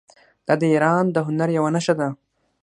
دا 0.47 0.53
د 0.61 0.63
ایران 0.73 1.05
د 1.11 1.17
هنر 1.27 1.49
یوه 1.57 1.69
نښه 1.75 1.93
ده. 1.99 2.07